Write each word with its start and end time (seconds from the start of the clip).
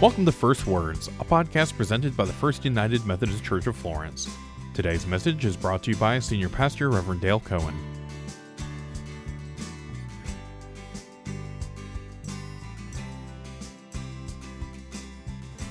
Welcome 0.00 0.24
to 0.24 0.32
First 0.32 0.66
Words, 0.66 1.08
a 1.20 1.26
podcast 1.26 1.76
presented 1.76 2.16
by 2.16 2.24
the 2.24 2.32
First 2.32 2.64
United 2.64 3.04
Methodist 3.04 3.44
Church 3.44 3.66
of 3.66 3.76
Florence. 3.76 4.34
Today's 4.72 5.06
message 5.06 5.44
is 5.44 5.58
brought 5.58 5.82
to 5.82 5.90
you 5.90 5.96
by 5.98 6.18
Senior 6.20 6.48
Pastor 6.48 6.88
Reverend 6.88 7.20
Dale 7.20 7.38
Cohen. 7.38 7.74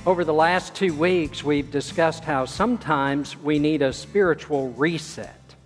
Over 0.06 0.22
the 0.22 0.32
last 0.32 0.76
two 0.76 0.94
weeks, 0.94 1.42
we've 1.42 1.72
discussed 1.72 2.22
how 2.22 2.44
sometimes 2.44 3.36
we 3.36 3.58
need 3.58 3.82
a 3.82 3.92
spiritual 3.92 4.70
reset. 4.74 5.56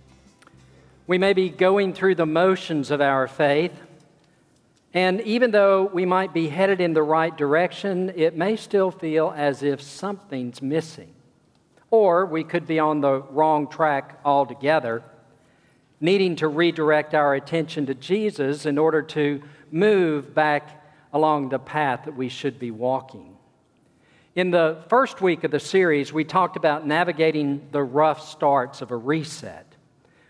We 1.05 1.19
may 1.19 1.33
be 1.33 1.49
going 1.49 1.93
through 1.93 2.15
the 2.15 2.25
motions 2.25 2.89
of 2.89 2.99
our 2.99 3.27
faith, 3.27 3.79
and 4.95 5.19
even 5.21 5.51
though 5.51 5.83
we 5.83 6.05
might 6.05 6.33
be 6.33 6.47
headed 6.47 6.79
in 6.79 6.93
the 6.93 7.03
right 7.03 7.35
direction, 7.35 8.13
it 8.15 8.37
may 8.37 8.55
still 8.55 8.91
feel 8.91 9.33
as 9.35 9.61
if 9.61 9.81
something's 9.81 10.61
missing. 10.61 11.13
Or 11.91 12.25
we 12.25 12.45
could 12.45 12.65
be 12.65 12.79
on 12.79 13.01
the 13.01 13.21
wrong 13.21 13.67
track 13.67 14.21
altogether, 14.23 15.03
needing 15.99 16.37
to 16.37 16.47
redirect 16.47 17.13
our 17.13 17.35
attention 17.35 17.85
to 17.87 17.93
Jesus 17.93 18.65
in 18.65 18.77
order 18.77 19.01
to 19.01 19.43
move 19.69 20.33
back 20.33 20.81
along 21.11 21.49
the 21.49 21.59
path 21.59 22.05
that 22.05 22.15
we 22.15 22.29
should 22.29 22.57
be 22.57 22.71
walking. 22.71 23.35
In 24.33 24.49
the 24.49 24.81
first 24.87 25.19
week 25.19 25.43
of 25.43 25.51
the 25.51 25.59
series, 25.59 26.13
we 26.13 26.23
talked 26.23 26.55
about 26.55 26.87
navigating 26.87 27.67
the 27.73 27.83
rough 27.83 28.25
starts 28.25 28.81
of 28.81 28.91
a 28.91 28.97
reset. 28.97 29.75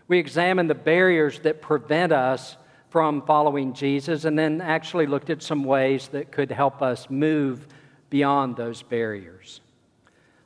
We 0.08 0.18
examined 0.18 0.68
the 0.68 0.74
barriers 0.74 1.38
that 1.40 1.62
prevent 1.62 2.12
us 2.12 2.56
from 2.96 3.20
following 3.20 3.74
Jesus 3.74 4.24
and 4.24 4.38
then 4.38 4.62
actually 4.62 5.04
looked 5.04 5.28
at 5.28 5.42
some 5.42 5.64
ways 5.64 6.08
that 6.08 6.32
could 6.32 6.50
help 6.50 6.80
us 6.80 7.10
move 7.10 7.66
beyond 8.08 8.56
those 8.56 8.82
barriers. 8.82 9.60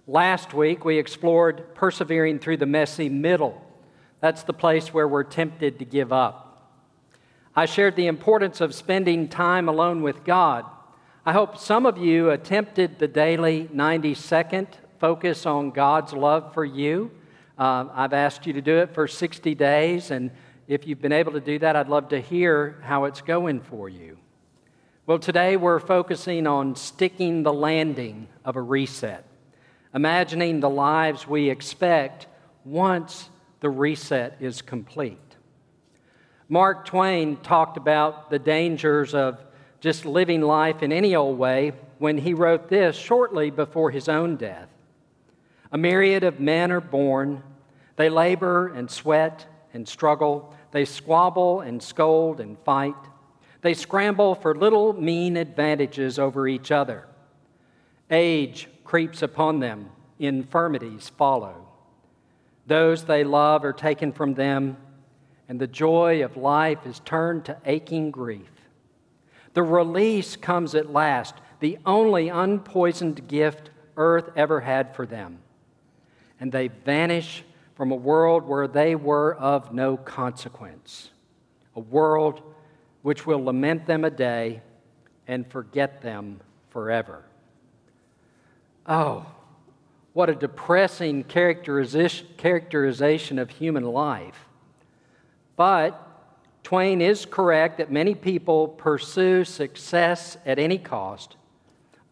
Last 0.09 0.53
week, 0.53 0.85
we 0.85 0.99
explored 0.99 1.77
persevering 1.77 2.41
through 2.41 2.57
the 2.57 2.67
messy 2.67 3.09
middle. 3.09 3.65
That's 4.19 4.43
the 4.43 4.53
place 4.53 4.93
where 4.93 5.07
we're 5.07 5.23
tempted 5.23 5.79
to 5.79 5.85
give 5.85 6.13
up. 6.13 6.69
I 7.55 7.67
shared 7.67 7.95
the 7.95 8.09
importance 8.09 8.61
of 8.61 8.75
spending 8.75 9.29
time 9.29 9.69
alone 9.69 10.03
with 10.03 10.25
God. 10.25 10.65
I 11.25 11.33
hope 11.33 11.57
some 11.57 11.87
of 11.87 11.99
you 11.99 12.31
attempted 12.31 12.99
the 12.99 13.07
daily 13.07 13.69
90 13.73 14.15
second 14.15 14.67
focus 14.99 15.47
on 15.47 15.71
God's 15.71 16.13
love 16.15 16.53
for 16.53 16.65
you. 16.65 17.13
Uh, 17.57 17.85
I've 17.95 18.13
asked 18.13 18.45
you 18.45 18.55
to 18.55 18.61
do 18.61 18.79
it 18.79 18.93
for 18.93 19.07
60 19.07 19.55
days, 19.55 20.11
and 20.11 20.33
if 20.71 20.87
you've 20.87 21.03
been 21.03 21.11
able 21.11 21.33
to 21.33 21.41
do 21.41 21.59
that, 21.59 21.75
I'd 21.75 21.89
love 21.89 22.11
to 22.11 22.21
hear 22.21 22.81
how 22.85 23.07
it's 23.07 23.23
going 23.23 23.61
for 23.61 23.89
you. 23.89 24.17
Well, 25.05 25.19
today 25.19 25.57
we're 25.57 25.81
focusing 25.81 26.47
on 26.47 26.77
sticking 26.77 27.43
the 27.43 27.53
landing 27.53 28.29
of 28.45 28.55
a 28.55 28.63
reset, 28.63 29.25
imagining 29.93 30.61
the 30.61 30.71
lives 30.71 31.27
we 31.27 31.51
expect 31.51 32.29
once 32.65 33.31
the 33.59 33.69
reset 33.69 34.37
is 34.39 34.63
complete. 34.63 35.19
Mark 36.49 36.85
Twain 36.85 37.39
talked 37.39 37.77
about 37.77 38.31
the 38.31 38.39
dangers 38.39 39.13
of 39.13 39.45
just 39.81 40.07
living 40.07 40.41
life 40.41 40.85
in 40.85 40.93
any 40.93 41.17
old 41.17 41.37
way 41.37 41.73
when 41.99 42.17
he 42.17 42.33
wrote 42.33 42.69
this 42.69 42.95
shortly 42.95 43.51
before 43.51 43.91
his 43.91 44.09
own 44.09 44.37
death. 44.37 44.69
A 45.73 45.79
myriad 45.79 46.23
of 46.23 46.39
men 46.39 46.71
are 46.71 46.81
born, 46.81 47.43
they 47.97 48.09
labor 48.09 48.69
and 48.69 48.89
sweat 48.89 49.47
and 49.75 49.87
struggle 49.89 50.55
they 50.73 50.85
squabble 50.85 51.61
and 51.61 51.83
scold 51.83 52.41
and 52.41 52.59
fight. 52.61 52.95
They 53.63 53.75
scramble 53.75 54.35
for 54.35 54.55
little 54.55 54.93
mean 54.93 55.37
advantages 55.37 56.19
over 56.19 56.49
each 56.49 56.71
other. 56.71 57.07
Age 58.11 58.69
creeps 58.85 59.23
upon 59.23 59.61
them, 59.61 59.91
infirmities 60.19 61.09
follow. 61.09 61.67
Those 62.67 63.05
they 63.05 63.25
love 63.25 63.65
are 63.65 63.73
taken 63.73 64.13
from 64.13 64.35
them, 64.35 64.77
and 65.49 65.61
the 65.61 65.67
joy 65.67 66.25
of 66.25 66.37
life 66.37 66.87
is 66.87 67.01
turned 67.01 67.45
to 67.47 67.59
aching 67.65 68.11
grief. 68.11 68.51
The 69.55 69.63
release 69.63 70.37
comes 70.37 70.75
at 70.75 70.93
last, 70.93 71.35
the 71.59 71.79
only 71.85 72.29
unpoisoned 72.29 73.27
gift 73.27 73.71
earth 73.97 74.31
ever 74.37 74.61
had 74.61 74.95
for 74.95 75.07
them. 75.07 75.41
And 76.39 76.53
they 76.53 76.69
vanish 76.69 77.45
from 77.81 77.93
a 77.93 77.97
world 77.97 78.47
where 78.47 78.69
they 78.69 78.95
were 78.95 79.35
of 79.37 79.73
no 79.73 79.97
consequence, 79.97 81.09
a 81.75 81.81
world 81.81 82.43
which 83.01 83.27
will 83.27 83.43
lament 83.43 83.87
them 83.87 84.05
a 84.05 84.11
day 84.11 84.61
and 85.27 85.51
forget 85.51 86.03
them 86.03 86.43
forever. 86.69 87.25
Oh, 88.85 89.25
what 90.13 90.29
a 90.29 90.35
depressing 90.35 91.25
characterization 91.25 93.39
of 93.39 93.49
human 93.49 93.85
life. 93.85 94.47
But 95.57 96.07
Twain 96.63 97.01
is 97.01 97.25
correct 97.25 97.79
that 97.79 97.91
many 97.91 98.15
people 98.15 98.69
pursue 98.69 99.47
success 99.47 100.37
at 100.45 100.59
any 100.59 100.77
cost, 100.77 101.37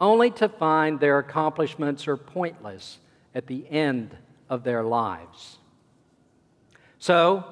only 0.00 0.30
to 0.30 0.48
find 0.48 0.98
their 0.98 1.18
accomplishments 1.18 2.08
are 2.08 2.16
pointless 2.16 3.00
at 3.34 3.46
the 3.46 3.68
end 3.68 4.16
of 4.48 4.64
their 4.64 4.82
lives. 4.82 5.59
So, 6.98 7.44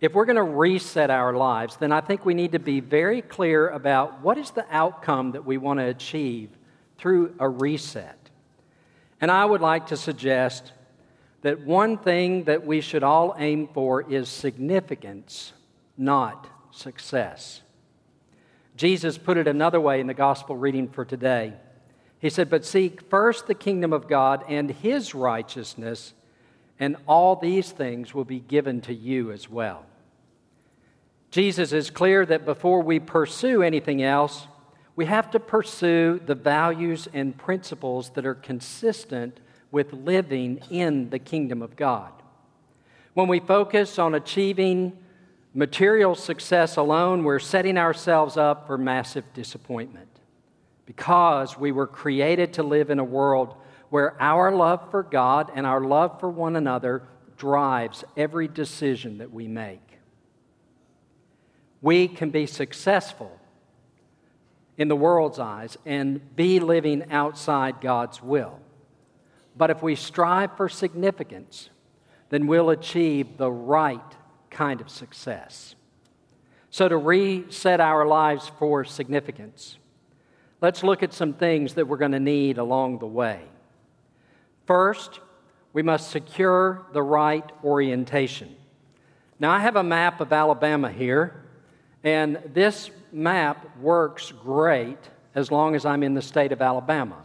if 0.00 0.14
we're 0.14 0.26
going 0.26 0.36
to 0.36 0.42
reset 0.42 1.10
our 1.10 1.32
lives, 1.32 1.76
then 1.76 1.90
I 1.90 2.00
think 2.00 2.24
we 2.24 2.34
need 2.34 2.52
to 2.52 2.60
be 2.60 2.78
very 2.78 3.20
clear 3.20 3.68
about 3.68 4.22
what 4.22 4.38
is 4.38 4.52
the 4.52 4.64
outcome 4.70 5.32
that 5.32 5.44
we 5.44 5.58
want 5.58 5.80
to 5.80 5.86
achieve 5.86 6.50
through 6.98 7.34
a 7.40 7.48
reset. 7.48 8.16
And 9.20 9.30
I 9.30 9.44
would 9.44 9.60
like 9.60 9.88
to 9.88 9.96
suggest 9.96 10.72
that 11.42 11.60
one 11.60 11.98
thing 11.98 12.44
that 12.44 12.64
we 12.64 12.80
should 12.80 13.02
all 13.02 13.34
aim 13.38 13.68
for 13.74 14.02
is 14.08 14.28
significance, 14.28 15.52
not 15.96 16.48
success. 16.70 17.62
Jesus 18.76 19.18
put 19.18 19.36
it 19.36 19.48
another 19.48 19.80
way 19.80 20.00
in 20.00 20.06
the 20.06 20.14
gospel 20.14 20.56
reading 20.56 20.88
for 20.88 21.04
today. 21.04 21.54
He 22.20 22.30
said, 22.30 22.48
But 22.48 22.64
seek 22.64 23.08
first 23.10 23.48
the 23.48 23.54
kingdom 23.54 23.92
of 23.92 24.08
God 24.08 24.44
and 24.48 24.70
his 24.70 25.14
righteousness 25.14 26.14
and 26.80 26.96
all 27.06 27.36
these 27.36 27.70
things 27.72 28.14
will 28.14 28.24
be 28.24 28.40
given 28.40 28.80
to 28.82 28.94
you 28.94 29.32
as 29.32 29.48
well. 29.48 29.84
Jesus 31.30 31.72
is 31.72 31.90
clear 31.90 32.24
that 32.24 32.44
before 32.44 32.82
we 32.82 32.98
pursue 32.98 33.62
anything 33.62 34.02
else, 34.02 34.46
we 34.96 35.04
have 35.04 35.30
to 35.32 35.40
pursue 35.40 36.20
the 36.24 36.34
values 36.34 37.08
and 37.12 37.36
principles 37.36 38.10
that 38.10 38.26
are 38.26 38.34
consistent 38.34 39.38
with 39.70 39.92
living 39.92 40.60
in 40.70 41.10
the 41.10 41.18
kingdom 41.18 41.62
of 41.62 41.76
God. 41.76 42.12
When 43.14 43.28
we 43.28 43.40
focus 43.40 43.98
on 43.98 44.14
achieving 44.14 44.96
material 45.54 46.14
success 46.14 46.76
alone, 46.76 47.24
we're 47.24 47.38
setting 47.38 47.76
ourselves 47.76 48.36
up 48.36 48.66
for 48.66 48.78
massive 48.78 49.32
disappointment 49.34 50.08
because 50.86 51.58
we 51.58 51.70
were 51.70 51.86
created 51.86 52.54
to 52.54 52.62
live 52.62 52.90
in 52.90 52.98
a 52.98 53.04
world 53.04 53.54
where 53.90 54.20
our 54.20 54.52
love 54.54 54.90
for 54.90 55.02
God 55.02 55.50
and 55.54 55.66
our 55.66 55.80
love 55.80 56.20
for 56.20 56.28
one 56.28 56.56
another 56.56 57.02
drives 57.36 58.04
every 58.16 58.48
decision 58.48 59.18
that 59.18 59.32
we 59.32 59.48
make. 59.48 59.80
We 61.80 62.08
can 62.08 62.30
be 62.30 62.46
successful 62.46 63.38
in 64.76 64.88
the 64.88 64.96
world's 64.96 65.38
eyes 65.38 65.76
and 65.86 66.36
be 66.36 66.60
living 66.60 67.10
outside 67.10 67.80
God's 67.80 68.22
will. 68.22 68.60
But 69.56 69.70
if 69.70 69.82
we 69.82 69.94
strive 69.94 70.56
for 70.56 70.68
significance, 70.68 71.70
then 72.30 72.46
we'll 72.46 72.70
achieve 72.70 73.38
the 73.38 73.50
right 73.50 74.00
kind 74.50 74.80
of 74.80 74.90
success. 74.90 75.74
So, 76.70 76.88
to 76.88 76.96
reset 76.96 77.80
our 77.80 78.06
lives 78.06 78.50
for 78.58 78.84
significance, 78.84 79.78
let's 80.60 80.84
look 80.84 81.02
at 81.02 81.14
some 81.14 81.32
things 81.32 81.74
that 81.74 81.88
we're 81.88 81.96
going 81.96 82.12
to 82.12 82.20
need 82.20 82.58
along 82.58 82.98
the 82.98 83.06
way. 83.06 83.40
First, 84.68 85.20
we 85.72 85.80
must 85.82 86.10
secure 86.10 86.84
the 86.92 87.02
right 87.02 87.50
orientation. 87.64 88.54
Now, 89.40 89.50
I 89.50 89.60
have 89.60 89.76
a 89.76 89.82
map 89.82 90.20
of 90.20 90.30
Alabama 90.30 90.92
here, 90.92 91.42
and 92.04 92.38
this 92.52 92.90
map 93.10 93.78
works 93.78 94.30
great 94.30 94.98
as 95.34 95.50
long 95.50 95.74
as 95.74 95.86
I'm 95.86 96.02
in 96.02 96.12
the 96.12 96.20
state 96.20 96.52
of 96.52 96.60
Alabama. 96.60 97.16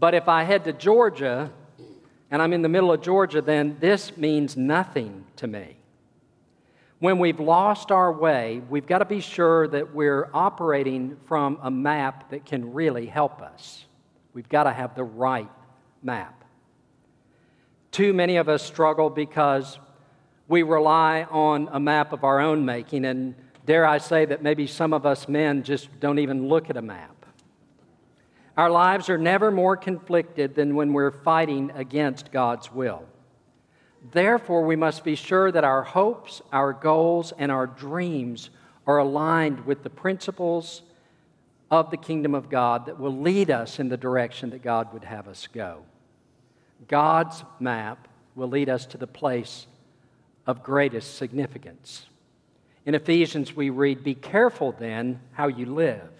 But 0.00 0.14
if 0.14 0.26
I 0.26 0.44
head 0.44 0.64
to 0.64 0.72
Georgia 0.72 1.52
and 2.30 2.40
I'm 2.40 2.54
in 2.54 2.62
the 2.62 2.68
middle 2.70 2.90
of 2.90 3.02
Georgia, 3.02 3.42
then 3.42 3.76
this 3.78 4.16
means 4.16 4.56
nothing 4.56 5.26
to 5.36 5.46
me. 5.46 5.76
When 6.98 7.18
we've 7.18 7.40
lost 7.40 7.92
our 7.92 8.10
way, 8.10 8.62
we've 8.70 8.86
got 8.86 9.00
to 9.00 9.04
be 9.04 9.20
sure 9.20 9.68
that 9.68 9.94
we're 9.94 10.30
operating 10.32 11.18
from 11.26 11.58
a 11.60 11.70
map 11.70 12.30
that 12.30 12.46
can 12.46 12.72
really 12.72 13.04
help 13.04 13.42
us. 13.42 13.84
We've 14.32 14.48
got 14.48 14.62
to 14.62 14.72
have 14.72 14.94
the 14.94 15.04
right 15.04 15.50
map. 16.04 16.44
Too 17.90 18.12
many 18.12 18.36
of 18.36 18.48
us 18.48 18.62
struggle 18.62 19.10
because 19.10 19.78
we 20.48 20.62
rely 20.62 21.22
on 21.30 21.68
a 21.72 21.80
map 21.80 22.12
of 22.12 22.24
our 22.24 22.40
own 22.40 22.64
making, 22.64 23.04
and 23.04 23.34
dare 23.64 23.86
I 23.86 23.98
say 23.98 24.24
that 24.26 24.42
maybe 24.42 24.66
some 24.66 24.92
of 24.92 25.06
us 25.06 25.28
men 25.28 25.62
just 25.62 25.88
don't 26.00 26.18
even 26.18 26.48
look 26.48 26.70
at 26.70 26.76
a 26.76 26.82
map. 26.82 27.24
Our 28.56 28.70
lives 28.70 29.08
are 29.08 29.18
never 29.18 29.50
more 29.50 29.76
conflicted 29.76 30.54
than 30.54 30.76
when 30.76 30.92
we're 30.92 31.10
fighting 31.10 31.72
against 31.74 32.30
God's 32.30 32.70
will. 32.72 33.04
Therefore, 34.12 34.64
we 34.64 34.76
must 34.76 35.02
be 35.02 35.14
sure 35.14 35.50
that 35.50 35.64
our 35.64 35.82
hopes, 35.82 36.42
our 36.52 36.72
goals, 36.72 37.32
and 37.38 37.50
our 37.50 37.66
dreams 37.66 38.50
are 38.86 38.98
aligned 38.98 39.64
with 39.64 39.82
the 39.82 39.90
principles 39.90 40.82
of 41.70 41.90
the 41.90 41.96
kingdom 41.96 42.34
of 42.34 42.50
God 42.50 42.86
that 42.86 43.00
will 43.00 43.16
lead 43.16 43.50
us 43.50 43.80
in 43.80 43.88
the 43.88 43.96
direction 43.96 44.50
that 44.50 44.62
God 44.62 44.92
would 44.92 45.04
have 45.04 45.26
us 45.26 45.46
go. 45.46 45.84
God's 46.88 47.44
map 47.60 48.08
will 48.34 48.48
lead 48.48 48.68
us 48.68 48.86
to 48.86 48.98
the 48.98 49.06
place 49.06 49.66
of 50.46 50.62
greatest 50.62 51.16
significance. 51.16 52.06
In 52.86 52.94
Ephesians, 52.94 53.56
we 53.56 53.70
read, 53.70 54.04
Be 54.04 54.14
careful 54.14 54.72
then 54.72 55.20
how 55.32 55.48
you 55.48 55.66
live, 55.66 56.10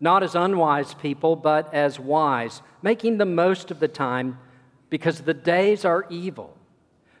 not 0.00 0.22
as 0.22 0.34
unwise 0.34 0.94
people, 0.94 1.36
but 1.36 1.72
as 1.72 1.98
wise, 1.98 2.60
making 2.82 3.16
the 3.16 3.24
most 3.24 3.70
of 3.70 3.80
the 3.80 3.88
time 3.88 4.38
because 4.90 5.20
the 5.20 5.34
days 5.34 5.84
are 5.84 6.06
evil. 6.10 6.56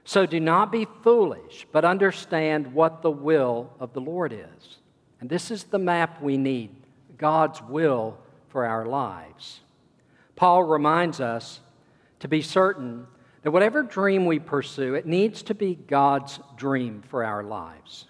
So 0.04 0.26
do 0.26 0.38
not 0.38 0.70
be 0.70 0.86
foolish, 1.02 1.66
but 1.72 1.84
understand 1.84 2.74
what 2.74 3.00
the 3.00 3.10
will 3.10 3.72
of 3.80 3.94
the 3.94 4.00
Lord 4.00 4.32
is. 4.32 4.78
And 5.20 5.30
this 5.30 5.50
is 5.50 5.64
the 5.64 5.78
map 5.78 6.20
we 6.20 6.36
need 6.36 6.70
God's 7.16 7.62
will 7.62 8.18
for 8.48 8.66
our 8.66 8.84
lives. 8.84 9.60
Paul 10.36 10.64
reminds 10.64 11.20
us 11.20 11.60
to 12.24 12.28
be 12.28 12.40
certain 12.40 13.06
that 13.42 13.50
whatever 13.50 13.82
dream 13.82 14.24
we 14.24 14.38
pursue, 14.38 14.94
it 14.94 15.04
needs 15.04 15.42
to 15.42 15.54
be 15.54 15.74
God's 15.74 16.40
dream 16.56 17.02
for 17.10 17.22
our 17.22 17.42
lives. 17.44 18.06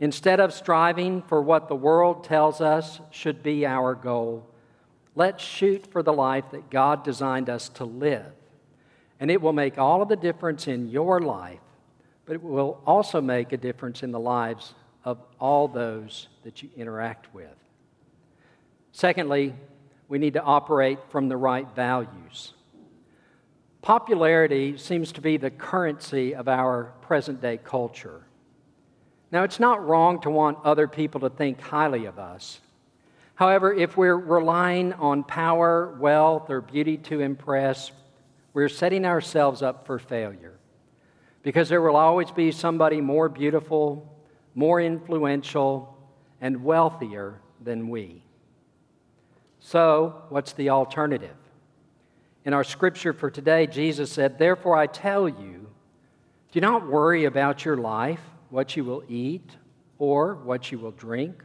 Instead 0.00 0.40
of 0.40 0.54
striving 0.54 1.20
for 1.20 1.42
what 1.42 1.68
the 1.68 1.76
world 1.76 2.24
tells 2.24 2.62
us 2.62 2.98
should 3.10 3.42
be 3.42 3.66
our 3.66 3.94
goal, 3.94 4.48
let's 5.14 5.44
shoot 5.44 5.86
for 5.92 6.02
the 6.02 6.14
life 6.14 6.46
that 6.52 6.70
God 6.70 7.04
designed 7.04 7.50
us 7.50 7.68
to 7.68 7.84
live 7.84 8.32
and 9.20 9.30
it 9.30 9.42
will 9.42 9.52
make 9.52 9.76
all 9.76 10.00
of 10.00 10.08
the 10.08 10.16
difference 10.16 10.66
in 10.66 10.88
your 10.88 11.20
life, 11.20 11.60
but 12.24 12.32
it 12.32 12.42
will 12.42 12.80
also 12.86 13.20
make 13.20 13.52
a 13.52 13.58
difference 13.58 14.02
in 14.02 14.12
the 14.12 14.18
lives 14.18 14.72
of 15.04 15.18
all 15.38 15.68
those 15.68 16.28
that 16.42 16.62
you 16.62 16.70
interact 16.74 17.34
with. 17.34 17.54
Secondly, 18.92 19.54
we 20.08 20.18
need 20.18 20.32
to 20.32 20.42
operate 20.42 20.98
from 21.10 21.28
the 21.28 21.36
right 21.36 21.68
values. 21.76 22.54
Popularity 23.82 24.78
seems 24.78 25.10
to 25.10 25.20
be 25.20 25.36
the 25.36 25.50
currency 25.50 26.36
of 26.36 26.46
our 26.46 26.92
present 27.02 27.42
day 27.42 27.58
culture. 27.58 28.22
Now, 29.32 29.42
it's 29.42 29.58
not 29.58 29.84
wrong 29.84 30.20
to 30.20 30.30
want 30.30 30.58
other 30.64 30.86
people 30.86 31.20
to 31.20 31.30
think 31.30 31.60
highly 31.60 32.04
of 32.04 32.18
us. 32.18 32.60
However, 33.34 33.74
if 33.74 33.96
we're 33.96 34.16
relying 34.16 34.92
on 34.94 35.24
power, 35.24 35.96
wealth, 35.98 36.48
or 36.48 36.60
beauty 36.60 36.96
to 36.98 37.20
impress, 37.20 37.90
we're 38.54 38.68
setting 38.68 39.04
ourselves 39.04 39.62
up 39.62 39.84
for 39.84 39.98
failure 39.98 40.58
because 41.42 41.68
there 41.68 41.82
will 41.82 41.96
always 41.96 42.30
be 42.30 42.52
somebody 42.52 43.00
more 43.00 43.28
beautiful, 43.28 44.16
more 44.54 44.80
influential, 44.80 45.98
and 46.40 46.62
wealthier 46.62 47.40
than 47.60 47.88
we. 47.88 48.22
So, 49.58 50.22
what's 50.28 50.52
the 50.52 50.70
alternative? 50.70 51.41
In 52.44 52.54
our 52.54 52.64
scripture 52.64 53.12
for 53.12 53.30
today, 53.30 53.66
Jesus 53.66 54.10
said, 54.10 54.38
Therefore 54.38 54.76
I 54.76 54.86
tell 54.86 55.28
you, 55.28 55.68
do 56.52 56.60
not 56.60 56.88
worry 56.88 57.24
about 57.24 57.64
your 57.64 57.76
life, 57.76 58.20
what 58.50 58.76
you 58.76 58.84
will 58.84 59.04
eat, 59.08 59.56
or 59.98 60.34
what 60.34 60.70
you 60.70 60.78
will 60.78 60.90
drink, 60.90 61.42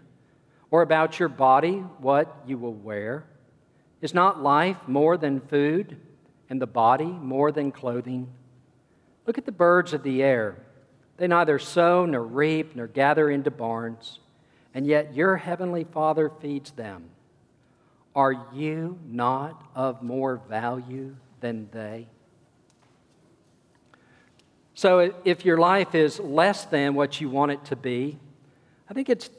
or 0.72 0.82
about 0.82 1.20
your 1.20 1.30
body, 1.30 1.78
what 2.00 2.44
you 2.46 2.58
will 2.58 2.74
wear. 2.74 3.26
Is 4.02 4.14
not 4.14 4.42
life 4.42 4.78
more 4.88 5.18
than 5.18 5.40
food? 5.40 5.98
and 6.50 6.62
the 6.62 6.68
body 6.68 7.06
more 7.06 7.52
than 7.52 7.72
clothing? 7.72 8.28
Look 9.26 9.38
at 9.38 9.46
the 9.46 9.52
birds 9.52 9.94
of 9.94 10.04
the 10.04 10.24
air. 10.24 10.58
They 11.18 11.28
neither 11.28 11.60
sow 11.60 12.06
nor 12.06 12.24
reap 12.24 12.76
nor 12.76 12.88
gather 12.88 13.30
into 13.30 13.52
barns, 13.52 14.20
and 14.74 14.86
yet 14.86 15.16
your 15.16 15.38
heavenly 15.38 15.84
Father 15.84 16.32
feeds 16.42 16.72
them. 16.72 17.10
Are 18.18 18.48
you 18.52 18.98
not 19.08 19.64
of 19.76 20.02
more 20.02 20.42
value 20.50 21.16
than 21.40 21.70
they? 21.72 22.08
So, 24.74 25.14
if 25.24 25.46
your 25.46 25.60
life 25.60 25.94
is 25.94 26.20
less 26.20 26.66
than 26.66 26.96
what 26.96 27.22
you 27.22 27.30
want 27.30 27.52
it 27.52 27.66
to 27.66 27.76
be, 27.76 28.18
I 28.90 28.96
think 28.96 29.10
it's 29.10 29.30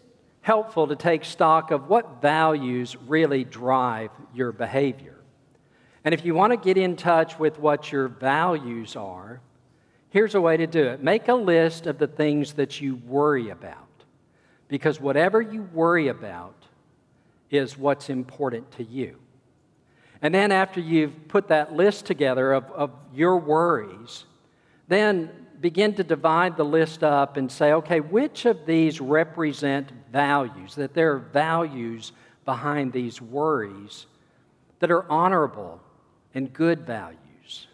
helpful 0.42 0.86
to 0.86 0.94
take 0.94 1.25
stock 1.25 1.72
of 1.72 1.88
what 1.88 2.22
values 2.22 2.94
really 3.08 3.42
drive 3.42 4.10
your 4.32 4.52
behavior. 4.52 5.19
And 6.04 6.14
if 6.14 6.24
you 6.24 6.36
want 6.36 6.52
to 6.52 6.56
get 6.56 6.78
in 6.78 6.94
touch 6.94 7.36
with 7.36 7.58
what 7.58 7.90
your 7.90 8.06
values 8.06 8.94
are, 8.94 9.40
here's 10.10 10.36
a 10.36 10.40
way 10.40 10.56
to 10.56 10.69
do 10.69 10.84
it 10.84 11.02
make 11.02 11.26
a 11.26 11.34
list 11.34 11.88
of 11.88 11.98
the 11.98 12.06
things 12.06 12.52
that 12.52 12.81
you 12.81 12.94
worry 12.94 13.50
about. 13.50 14.04
Because 14.69 15.00
whatever 15.00 15.42
you 15.42 15.62
worry 15.72 16.06
about 16.06 16.57
is 17.50 17.76
what's 17.76 18.10
important 18.10 18.70
to 18.72 18.84
you. 18.84 19.16
And 20.20 20.34
then, 20.34 20.50
after 20.50 20.80
you've 20.80 21.28
put 21.28 21.48
that 21.48 21.72
list 21.72 22.06
together 22.06 22.52
of, 22.52 22.64
of 22.72 22.90
your 23.14 23.38
worries, 23.38 24.24
then 24.88 25.30
begin 25.60 25.94
to 25.94 26.04
divide 26.04 26.56
the 26.56 26.64
list 26.64 27.04
up 27.04 27.36
and 27.36 27.50
say, 27.50 27.72
okay, 27.72 28.00
which 28.00 28.44
of 28.44 28.66
these 28.66 29.00
represent 29.00 29.92
values? 30.12 30.74
That 30.74 30.94
there 30.94 31.12
are 31.12 31.18
values 31.18 32.12
behind 32.44 32.92
these 32.92 33.20
worries 33.20 34.06
that 34.80 34.90
are 34.90 35.10
honorable 35.10 35.80
and 36.34 36.52
good 36.52 36.86
values? 36.86 37.66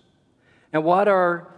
And 0.73 0.85
what 0.85 1.09
are 1.09 1.55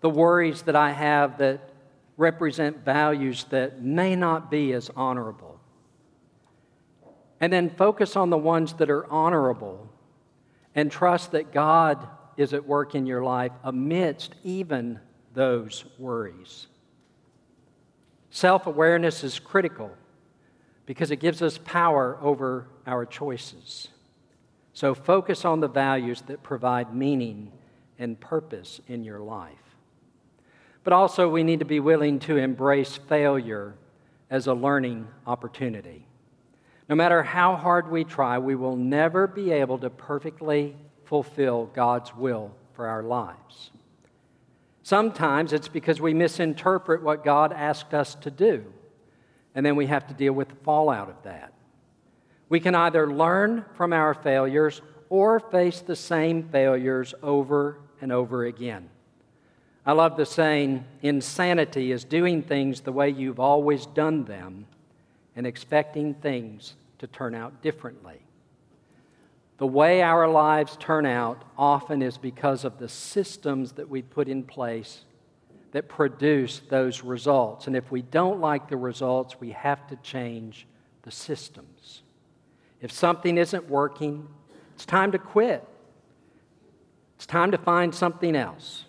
the 0.00 0.10
worries 0.10 0.62
that 0.62 0.76
I 0.76 0.90
have 0.90 1.38
that 1.38 1.70
represent 2.16 2.84
values 2.84 3.44
that 3.50 3.82
may 3.82 4.16
not 4.16 4.50
be 4.50 4.72
as 4.72 4.90
honorable? 4.96 5.55
And 7.40 7.52
then 7.52 7.70
focus 7.70 8.16
on 8.16 8.30
the 8.30 8.38
ones 8.38 8.74
that 8.74 8.90
are 8.90 9.06
honorable 9.10 9.88
and 10.74 10.90
trust 10.90 11.32
that 11.32 11.52
God 11.52 12.06
is 12.36 12.52
at 12.52 12.66
work 12.66 12.94
in 12.94 13.06
your 13.06 13.22
life 13.22 13.52
amidst 13.64 14.34
even 14.44 15.00
those 15.34 15.84
worries. 15.98 16.66
Self 18.30 18.66
awareness 18.66 19.24
is 19.24 19.38
critical 19.38 19.90
because 20.84 21.10
it 21.10 21.16
gives 21.16 21.42
us 21.42 21.58
power 21.64 22.18
over 22.20 22.68
our 22.86 23.04
choices. 23.04 23.88
So 24.72 24.94
focus 24.94 25.44
on 25.44 25.60
the 25.60 25.68
values 25.68 26.22
that 26.26 26.42
provide 26.42 26.94
meaning 26.94 27.50
and 27.98 28.20
purpose 28.20 28.80
in 28.88 29.04
your 29.04 29.20
life. 29.20 29.52
But 30.84 30.92
also, 30.92 31.28
we 31.28 31.42
need 31.42 31.58
to 31.58 31.64
be 31.64 31.80
willing 31.80 32.20
to 32.20 32.36
embrace 32.36 32.96
failure 32.96 33.74
as 34.30 34.46
a 34.46 34.54
learning 34.54 35.08
opportunity. 35.26 36.05
No 36.88 36.94
matter 36.94 37.22
how 37.22 37.56
hard 37.56 37.90
we 37.90 38.04
try, 38.04 38.38
we 38.38 38.54
will 38.54 38.76
never 38.76 39.26
be 39.26 39.50
able 39.50 39.78
to 39.78 39.90
perfectly 39.90 40.76
fulfill 41.04 41.66
God's 41.66 42.14
will 42.14 42.52
for 42.74 42.86
our 42.86 43.02
lives. 43.02 43.70
Sometimes 44.82 45.52
it's 45.52 45.68
because 45.68 46.00
we 46.00 46.14
misinterpret 46.14 47.02
what 47.02 47.24
God 47.24 47.52
asked 47.52 47.92
us 47.92 48.14
to 48.16 48.30
do, 48.30 48.64
and 49.54 49.66
then 49.66 49.74
we 49.74 49.86
have 49.86 50.06
to 50.06 50.14
deal 50.14 50.32
with 50.32 50.48
the 50.48 50.54
fallout 50.56 51.08
of 51.08 51.20
that. 51.24 51.52
We 52.48 52.60
can 52.60 52.76
either 52.76 53.12
learn 53.12 53.64
from 53.74 53.92
our 53.92 54.14
failures 54.14 54.80
or 55.08 55.40
face 55.40 55.80
the 55.80 55.96
same 55.96 56.48
failures 56.50 57.14
over 57.20 57.78
and 58.00 58.12
over 58.12 58.44
again. 58.44 58.88
I 59.84 59.92
love 59.92 60.16
the 60.16 60.26
saying 60.26 60.84
insanity 61.02 61.90
is 61.90 62.04
doing 62.04 62.42
things 62.42 62.80
the 62.80 62.92
way 62.92 63.10
you've 63.10 63.40
always 63.40 63.86
done 63.86 64.24
them 64.24 64.66
and 65.36 65.46
expecting 65.46 66.14
things 66.14 66.74
to 66.98 67.06
turn 67.06 67.34
out 67.34 67.62
differently. 67.62 68.20
The 69.58 69.66
way 69.66 70.02
our 70.02 70.28
lives 70.28 70.76
turn 70.78 71.06
out 71.06 71.42
often 71.56 72.02
is 72.02 72.18
because 72.18 72.64
of 72.64 72.78
the 72.78 72.88
systems 72.88 73.72
that 73.72 73.88
we 73.88 74.02
put 74.02 74.28
in 74.28 74.42
place 74.42 75.04
that 75.72 75.88
produce 75.88 76.60
those 76.68 77.02
results. 77.02 77.66
And 77.66 77.76
if 77.76 77.90
we 77.90 78.02
don't 78.02 78.40
like 78.40 78.68
the 78.68 78.76
results, 78.76 79.40
we 79.40 79.52
have 79.52 79.86
to 79.88 79.96
change 79.96 80.66
the 81.02 81.10
systems. 81.10 82.02
If 82.80 82.92
something 82.92 83.38
isn't 83.38 83.68
working, 83.68 84.28
it's 84.74 84.86
time 84.86 85.12
to 85.12 85.18
quit. 85.18 85.66
It's 87.16 87.26
time 87.26 87.50
to 87.52 87.58
find 87.58 87.94
something 87.94 88.36
else. 88.36 88.84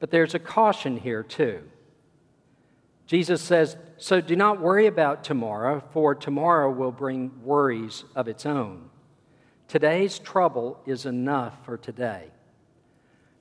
But 0.00 0.10
there's 0.10 0.34
a 0.34 0.38
caution 0.38 0.96
here, 0.96 1.22
too. 1.22 1.62
Jesus 3.06 3.42
says, 3.42 3.76
So 3.98 4.20
do 4.20 4.36
not 4.36 4.60
worry 4.60 4.86
about 4.86 5.24
tomorrow, 5.24 5.82
for 5.92 6.14
tomorrow 6.14 6.70
will 6.70 6.92
bring 6.92 7.32
worries 7.42 8.04
of 8.14 8.28
its 8.28 8.46
own. 8.46 8.90
Today's 9.66 10.18
trouble 10.20 10.80
is 10.86 11.04
enough 11.04 11.64
for 11.64 11.76
today. 11.76 12.28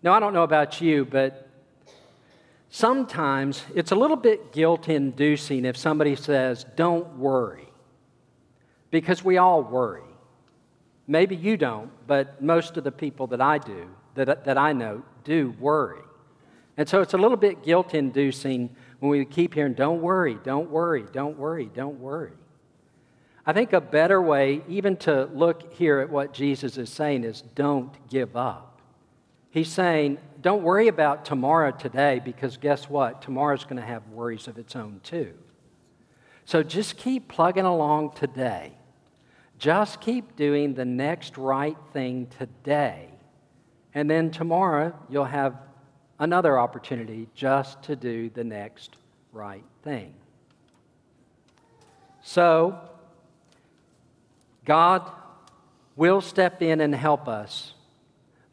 Now, 0.02 0.14
I 0.14 0.20
don't 0.20 0.34
know 0.34 0.44
about 0.44 0.82
you, 0.82 1.06
but 1.06 1.48
sometimes 2.70 3.64
it's 3.76 3.92
a 3.92 3.96
little 3.96 4.18
bit 4.18 4.52
guilt 4.52 4.90
inducing 4.90 5.64
if 5.64 5.78
somebody 5.78 6.16
says, 6.16 6.66
Don't 6.76 7.18
worry 7.18 7.68
because 8.90 9.24
we 9.24 9.38
all 9.38 9.62
worry. 9.62 10.02
Maybe 11.08 11.36
you 11.36 11.56
don't, 11.56 11.92
but 12.08 12.42
most 12.42 12.78
of 12.78 12.84
the 12.84 12.92
people 12.92 13.28
that 13.28 13.42
I 13.42 13.60
do, 13.60 13.90
that, 14.16 14.46
that 14.46 14.58
I 14.58 14.74
know, 14.74 15.04
do 15.24 15.56
worry. 15.60 16.02
And 16.78 16.88
so 16.88 17.02
it's 17.02 17.14
a 17.14 17.18
little 17.18 17.38
bit 17.38 17.64
guilt 17.64 17.94
inducing 17.94 18.76
when 19.00 19.12
we 19.12 19.24
keep 19.26 19.54
hearing, 19.54 19.74
don't 19.74 20.02
worry, 20.02 20.38
don't 20.44 20.70
worry, 20.70 21.06
don't 21.12 21.38
worry, 21.38 21.70
don't 21.74 22.00
worry. 22.00 22.34
I 23.46 23.54
think 23.54 23.74
a 23.74 23.80
better 23.80 24.22
way, 24.22 24.62
even 24.68 24.98
to 24.98 25.26
look 25.26 25.74
here 25.74 26.00
at 26.00 26.10
what 26.10 26.34
Jesus 26.34 26.78
is 26.78 26.90
saying, 26.90 27.24
is 27.24 27.42
don't 27.42 27.94
give 28.10 28.36
up. 28.36 28.82
He's 29.52 29.70
saying, 29.70 30.18
don't 30.42 30.64
worry 30.64 30.88
about 30.88 31.26
tomorrow 31.26 31.72
today 31.72 32.20
because 32.24 32.58
guess 32.58 32.90
what? 32.90 33.22
Tomorrow's 33.22 33.64
going 33.64 33.78
to 33.78 33.88
have 33.88 34.08
worries 34.10 34.48
of 34.48 34.58
its 34.58 34.76
own 34.76 35.00
too. 35.04 35.34
So 36.46 36.64
just 36.64 36.98
keep 36.98 37.28
plugging 37.28 37.66
along 37.66 38.14
today. 38.14 38.74
Just 39.58 40.02
keep 40.02 40.36
doing 40.36 40.74
the 40.74 40.86
next 40.86 41.38
right 41.38 41.78
thing 41.94 42.28
today. 42.38 43.10
And 43.94 44.10
then 44.10 44.30
tomorrow 44.30 44.94
you'll 45.10 45.26
have 45.26 45.56
another 46.20 46.58
opportunity 46.58 47.28
just 47.36 47.82
to 47.84 47.96
do 47.96 48.30
the 48.30 48.44
next 48.44 48.98
right 49.32 49.64
thing. 49.84 50.14
So, 52.22 52.80
God 54.66 55.10
will 55.96 56.22
step 56.22 56.62
in 56.62 56.82
and 56.82 56.94
help 56.94 57.28
us, 57.28 57.74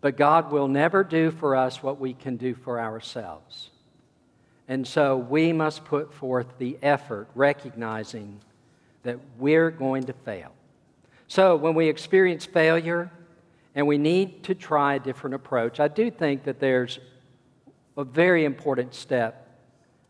but 0.00 0.16
God 0.16 0.52
will 0.52 0.68
never 0.68 1.02
do 1.02 1.30
for 1.30 1.56
us 1.56 1.82
what 1.82 1.98
we 1.98 2.14
can 2.14 2.36
do 2.36 2.54
for 2.54 2.80
ourselves. 2.80 3.70
And 4.68 4.86
so 4.86 5.16
we 5.16 5.52
must 5.52 5.84
put 5.84 6.14
forth 6.14 6.46
the 6.58 6.78
effort, 6.82 7.28
recognizing 7.34 8.40
that 9.02 9.18
we're 9.38 9.70
going 9.70 10.04
to 10.04 10.12
fail. 10.12 10.52
So 11.26 11.56
when 11.56 11.74
we 11.74 11.88
experience 11.88 12.46
failure 12.46 13.10
and 13.74 13.86
we 13.86 13.98
need 13.98 14.44
to 14.44 14.54
try 14.54 14.94
a 14.94 15.00
different 15.00 15.34
approach, 15.34 15.80
I 15.80 15.88
do 15.88 16.10
think 16.10 16.44
that 16.44 16.60
there's 16.60 16.98
a 17.96 18.04
very 18.04 18.44
important 18.44 18.94
step 18.94 19.48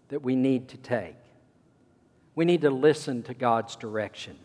that 0.09 0.23
we 0.23 0.37
need 0.37 0.69
to 0.69 0.76
take. 0.76 1.17
We 2.35 2.45
need 2.45 2.62
to 2.62 2.71
listen 2.71 3.23
to 3.25 3.35
God's 3.35 3.76
direction. 3.76 4.38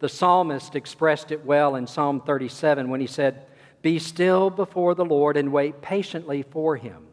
The 0.00 0.08
psalmist 0.08 0.74
expressed 0.74 1.30
it 1.30 1.44
well 1.44 1.76
in 1.76 1.86
Psalm 1.86 2.20
37 2.20 2.88
when 2.88 3.00
he 3.00 3.06
said, 3.06 3.46
Be 3.82 3.98
still 3.98 4.50
before 4.50 4.94
the 4.94 5.04
Lord 5.04 5.36
and 5.36 5.52
wait 5.52 5.82
patiently 5.82 6.42
for 6.42 6.76
him. 6.76 7.06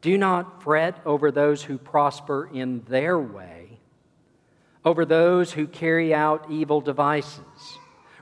Do 0.00 0.16
not 0.16 0.62
fret 0.62 1.00
over 1.04 1.30
those 1.30 1.62
who 1.64 1.76
prosper 1.76 2.48
in 2.52 2.82
their 2.88 3.18
way, 3.18 3.78
over 4.84 5.04
those 5.04 5.52
who 5.52 5.66
carry 5.66 6.14
out 6.14 6.50
evil 6.50 6.80
devices. 6.80 7.42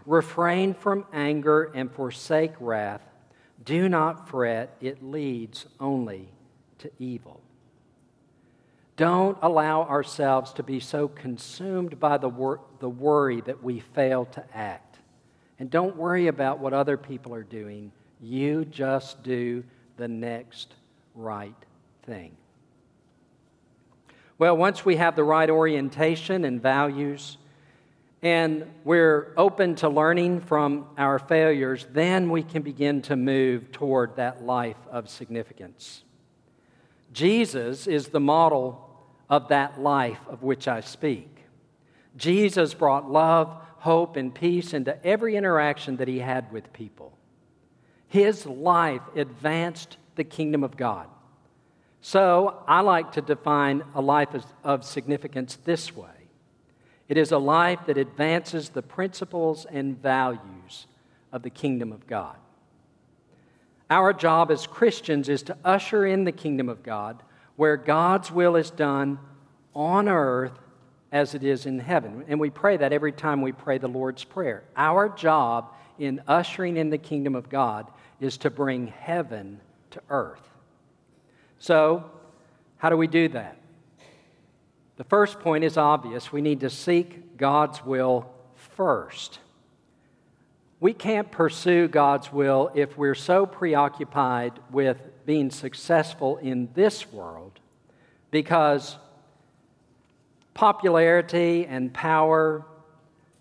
Refrain 0.05 0.75
from 0.75 1.05
anger 1.13 1.71
and 1.75 1.91
forsake 1.91 2.55
wrath. 2.61 3.06
Do 3.67 3.89
not 3.89 4.29
fret, 4.29 4.75
it 4.81 5.03
leads 5.03 5.67
only 5.81 6.29
to 6.79 6.91
evil. 6.99 7.41
Don't 8.97 9.37
allow 9.43 9.83
ourselves 9.83 10.53
to 10.55 10.63
be 10.63 10.81
so 10.81 11.09
consumed 11.09 12.01
by 12.01 12.17
the, 12.17 12.29
wor- 12.29 12.61
the 12.79 12.89
worry 12.89 13.43
that 13.43 13.63
we 13.63 13.81
fail 13.81 14.25
to 14.27 14.45
act. 14.55 14.99
And 15.59 15.71
don't 15.71 15.97
worry 15.97 16.29
about 16.29 16.61
what 16.61 16.73
other 16.73 16.97
people 16.97 17.35
are 17.35 17.43
doing. 17.43 17.93
You 18.21 18.65
just 18.65 19.23
do 19.23 19.65
the 19.97 20.09
next 20.09 20.73
right 21.15 21.55
thing. 22.05 22.37
Well, 24.39 24.57
once 24.57 24.85
we 24.85 24.97
have 24.97 25.17
the 25.17 25.25
right 25.25 25.51
orientation 25.51 26.45
and 26.45 26.63
values, 26.63 27.37
and 28.23 28.67
we're 28.85 29.33
open 29.37 29.75
to 29.77 29.89
learning 29.89 30.41
from 30.41 30.87
our 30.97 31.19
failures, 31.19 31.87
then 31.93 32.31
we 32.31 32.43
can 32.43 32.63
begin 32.63 33.03
to 33.03 33.17
move 33.17 33.71
toward 33.73 34.17
that 34.17 34.43
life 34.43 34.77
of 34.91 35.09
significance. 35.09 36.03
Jesus 37.13 37.87
is 37.87 38.09
the 38.09 38.21
model 38.21 38.83
of 39.29 39.49
that 39.49 39.81
life 39.81 40.21
of 40.29 40.43
which 40.43 40.67
I 40.67 40.81
speak. 40.81 41.29
Jesus 42.17 42.75
brought 42.75 43.11
love, 43.11 43.55
hope, 43.79 44.17
and 44.17 44.35
peace 44.35 44.73
into 44.73 45.05
every 45.07 45.37
interaction 45.37 45.97
that 45.97 46.09
he 46.09 46.19
had 46.19 46.51
with 46.51 46.73
people. 46.73 47.17
His 48.09 48.47
life 48.47 49.03
advanced 49.15 49.99
the 50.15 50.25
kingdom 50.25 50.65
of 50.65 50.77
God. 50.77 51.09
So 52.01 52.63
I 52.67 52.81
like 52.81 53.13
to 53.13 53.21
define 53.21 53.83
a 53.95 54.01
life 54.01 54.31
of 54.65 54.85
significance 54.85 55.59
this 55.65 55.95
way 55.95 56.16
it 57.09 57.17
is 57.17 57.33
a 57.33 57.39
life 57.39 57.81
that 57.87 57.99
advances 57.99 58.71
the 58.71 58.83
principles 58.83 59.67
and 59.67 60.01
values 60.01 60.87
of 61.33 61.43
the 61.43 61.51
kingdom 61.51 61.93
of 61.93 62.07
God. 62.07 62.37
Our 63.89 64.13
job 64.13 64.51
as 64.51 64.67
Christians 64.67 65.29
is 65.29 65.43
to 65.45 65.57
usher 65.65 66.05
in 66.05 66.25
the 66.25 66.33
kingdom 66.33 66.69
of 66.69 66.83
God 66.83 67.23
where 67.57 67.77
God's 67.77 68.31
will 68.31 68.57
is 68.57 68.71
done 68.71 69.19
on 69.75 70.09
earth 70.09 70.59
as 71.13 71.35
it 71.35 71.43
is 71.43 71.67
in 71.67 71.79
heaven. 71.79 72.25
And 72.29 72.39
we 72.39 72.51
pray 72.51 72.77
that 72.77 72.93
every 72.93 73.13
time 73.13 73.41
we 73.41 73.53
pray 73.53 73.79
the 73.79 73.89
Lord's 73.89 74.25
Prayer. 74.25 74.65
Our 74.77 75.09
job 75.09 75.73
in 75.99 76.21
ushering 76.27 76.77
in 76.77 76.91
the 76.91 76.99
kingdom 76.99 77.35
of 77.35 77.49
God 77.49 77.87
is 78.21 78.37
to 78.39 78.51
bring 78.51 78.89
heaven 78.89 79.61
to 79.91 80.03
earth. 80.11 80.43
So, 81.59 82.11
how 82.79 82.91
do 82.91 82.97
we 82.97 83.07
do 83.07 83.29
that? 83.29 83.57
The 84.97 85.05
first 85.05 85.41
point 85.41 85.65
is 85.65 85.77
obvious. 85.77 86.33
We 86.33 86.41
need 86.41 86.61
to 86.61 86.71
seek 86.71 87.37
God's 87.37 87.85
will 87.85 88.31
first. 88.55 89.41
We 90.81 90.93
can't 90.93 91.31
pursue 91.31 91.89
God's 91.89 92.33
will 92.33 92.71
if 92.75 92.97
we're 92.99 93.15
so 93.15 93.47
preoccupied 93.47 94.59
with 94.71 94.99
being 95.25 95.51
successful 95.51 96.37
in 96.39 96.69
this 96.75 97.11
world 97.11 97.61
because 98.31 98.97
popularity 100.55 101.67
and 101.67 101.93
power 101.93 102.65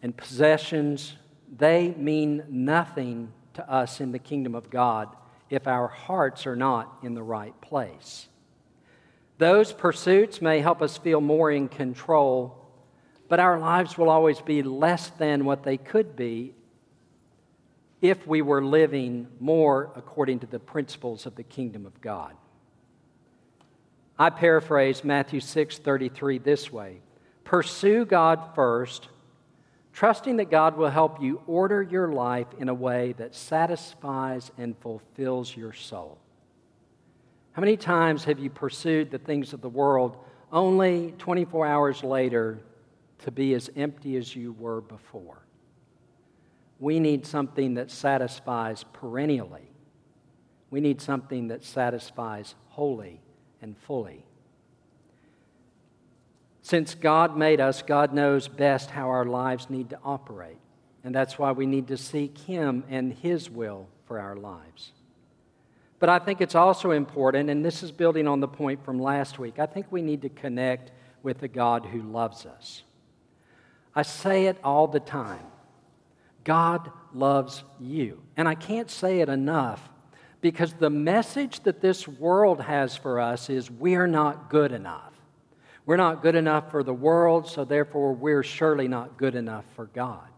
and 0.02 0.16
possessions 0.16 1.16
they 1.58 1.94
mean 1.96 2.44
nothing 2.50 3.32
to 3.54 3.70
us 3.70 4.02
in 4.02 4.12
the 4.12 4.20
kingdom 4.20 4.56
of 4.56 4.70
God 4.70 5.10
if 5.50 5.68
our 5.68 5.88
hearts 5.88 6.46
are 6.48 6.56
not 6.56 6.98
in 7.04 7.14
the 7.14 7.24
right 7.24 7.60
place. 7.62 8.28
Those 9.38 9.74
pursuits 9.74 10.42
may 10.42 10.60
help 10.60 10.82
us 10.82 10.98
feel 10.98 11.20
more 11.20 11.52
in 11.52 11.68
control, 11.68 12.58
but 13.28 13.40
our 13.40 13.60
lives 13.60 13.98
will 13.98 14.10
always 14.10 14.40
be 14.40 14.64
less 14.64 15.10
than 15.10 15.46
what 15.46 15.64
they 15.64 15.78
could 15.78 16.16
be 16.16 16.54
if 18.02 18.26
we 18.28 18.42
were 18.42 18.64
living 18.64 19.28
more 19.40 19.92
according 19.96 20.40
to 20.40 20.48
the 20.48 20.60
principles 20.60 21.26
of 21.26 21.36
the 21.36 21.44
kingdom 21.44 21.86
of 21.86 22.00
God. 22.02 22.36
I 24.18 24.30
paraphrase 24.30 25.04
Matthew 25.04 25.42
6:33 25.42 26.38
this 26.38 26.72
way: 26.72 27.02
Pursue 27.44 28.06
God 28.06 28.56
first, 28.56 29.10
trusting 29.92 30.38
that 30.38 30.50
God 30.50 30.78
will 30.78 30.90
help 30.90 31.22
you 31.22 31.42
order 31.48 31.82
your 31.82 32.14
life 32.14 32.48
in 32.58 32.70
a 32.70 32.74
way 32.74 33.14
that 33.14 33.36
satisfies 33.36 34.52
and 34.58 34.78
fulfills 34.78 35.58
your 35.58 35.74
soul. 35.74 36.20
How 37.56 37.62
many 37.62 37.78
times 37.78 38.26
have 38.26 38.38
you 38.38 38.50
pursued 38.50 39.12
the 39.12 39.18
things 39.18 39.54
of 39.54 39.62
the 39.62 39.70
world 39.70 40.18
only 40.52 41.14
24 41.20 41.66
hours 41.66 42.04
later 42.04 42.60
to 43.20 43.32
be 43.32 43.54
as 43.54 43.70
empty 43.78 44.18
as 44.18 44.36
you 44.36 44.52
were 44.52 44.82
before? 44.82 45.38
We 46.82 47.00
need 47.00 47.26
something 47.26 47.76
that 47.76 47.92
satisfies 47.92 48.84
perennially. 48.92 49.70
We 50.70 50.82
need 50.82 51.00
something 51.00 51.48
that 51.48 51.64
satisfies 51.64 52.56
wholly 52.68 53.22
and 53.62 53.78
fully. 53.78 54.26
Since 56.62 56.94
God 56.96 57.38
made 57.38 57.62
us, 57.62 57.82
God 57.82 58.14
knows 58.14 58.50
best 58.50 58.92
how 58.92 59.08
our 59.08 59.24
lives 59.24 59.70
need 59.70 59.92
to 59.92 60.00
operate. 60.04 60.58
And 61.06 61.16
that's 61.16 61.40
why 61.40 61.54
we 61.54 61.68
need 61.68 61.88
to 61.88 61.96
seek 61.96 62.38
Him 62.38 62.84
and 62.90 63.14
His 63.14 63.50
will 63.50 63.88
for 64.08 64.20
our 64.20 64.36
lives. 64.36 64.92
But 66.06 66.22
I 66.22 66.24
think 66.24 66.40
it's 66.40 66.54
also 66.54 66.92
important, 66.92 67.50
and 67.50 67.66
this 67.66 67.82
is 67.82 67.92
building 67.92 68.28
on 68.28 68.40
the 68.40 68.48
point 68.48 68.86
from 68.86 69.00
last 69.00 69.40
week, 69.40 69.58
I 69.58 69.66
think 69.66 69.88
we 69.90 70.04
need 70.04 70.22
to 70.22 70.30
connect 70.30 70.92
with 71.24 71.40
the 71.40 71.48
God 71.48 71.84
who 71.84 72.04
loves 72.04 72.46
us. 72.46 72.84
I 73.96 74.04
say 74.04 74.46
it 74.46 74.56
all 74.64 74.88
the 74.88 75.00
time. 75.00 75.48
God 76.44 76.92
loves 77.12 77.64
you. 77.80 78.22
And 78.38 78.48
I 78.48 78.54
can't 78.54 78.92
say 78.92 79.22
it 79.22 79.30
enough 79.30 79.82
because 80.42 80.74
the 80.74 80.92
message 80.92 81.62
that 81.62 81.82
this 81.82 82.08
world 82.08 82.62
has 82.62 82.96
for 82.96 83.20
us 83.20 83.50
is 83.50 83.72
we're 83.72 84.06
not 84.06 84.52
good 84.52 84.74
enough. 84.74 85.14
We're 85.88 85.98
not 85.98 86.22
good 86.22 86.36
enough 86.36 86.70
for 86.70 86.84
the 86.84 86.94
world, 86.94 87.48
so 87.48 87.66
therefore 87.66 88.14
we're 88.14 88.44
surely 88.44 88.88
not 88.88 89.18
good 89.18 89.34
enough 89.34 89.66
for 89.76 89.88
God. 89.88 90.30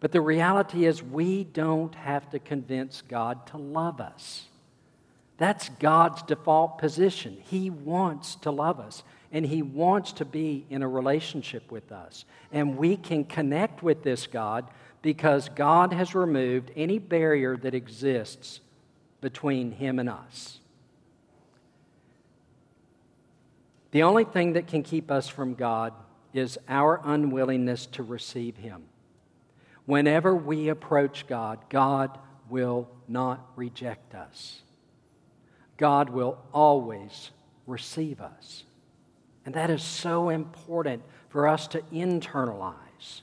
But 0.00 0.10
the 0.10 0.20
reality 0.20 0.86
is, 0.86 1.04
we 1.04 1.44
don't 1.44 1.94
have 1.94 2.28
to 2.30 2.40
convince 2.40 3.00
God 3.00 3.46
to 3.46 3.58
love 3.58 4.00
us. 4.00 4.48
That's 5.38 5.68
God's 5.68 6.22
default 6.22 6.78
position. 6.78 7.36
He 7.50 7.68
wants 7.68 8.36
to 8.36 8.50
love 8.50 8.80
us, 8.80 9.02
and 9.30 9.44
He 9.44 9.60
wants 9.62 10.12
to 10.12 10.24
be 10.24 10.64
in 10.70 10.82
a 10.82 10.88
relationship 10.88 11.70
with 11.70 11.92
us. 11.92 12.24
And 12.52 12.76
we 12.76 12.96
can 12.96 13.24
connect 13.24 13.82
with 13.82 14.02
this 14.02 14.26
God 14.26 14.66
because 15.02 15.48
God 15.50 15.92
has 15.92 16.14
removed 16.14 16.70
any 16.74 16.98
barrier 16.98 17.56
that 17.58 17.74
exists 17.74 18.60
between 19.20 19.72
Him 19.72 19.98
and 19.98 20.08
us. 20.08 20.58
The 23.90 24.02
only 24.02 24.24
thing 24.24 24.54
that 24.54 24.66
can 24.66 24.82
keep 24.82 25.10
us 25.10 25.28
from 25.28 25.54
God 25.54 25.92
is 26.32 26.58
our 26.68 27.00
unwillingness 27.04 27.86
to 27.86 28.02
receive 28.02 28.56
Him. 28.56 28.84
Whenever 29.84 30.34
we 30.34 30.68
approach 30.68 31.26
God, 31.26 31.60
God 31.68 32.18
will 32.48 32.88
not 33.06 33.46
reject 33.54 34.14
us. 34.14 34.62
God 35.76 36.10
will 36.10 36.38
always 36.52 37.30
receive 37.66 38.20
us. 38.20 38.64
And 39.44 39.54
that 39.54 39.70
is 39.70 39.82
so 39.82 40.28
important 40.28 41.02
for 41.28 41.46
us 41.46 41.68
to 41.68 41.80
internalize. 41.92 43.22